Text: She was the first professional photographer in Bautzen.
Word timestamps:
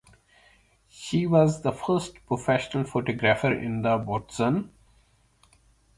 She 0.89 1.27
was 1.27 1.61
the 1.61 1.71
first 1.71 2.25
professional 2.25 2.85
photographer 2.85 3.53
in 3.53 3.83
Bautzen. 3.83 4.71